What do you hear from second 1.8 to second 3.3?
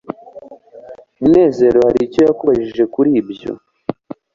hari icyo yakubajije kuri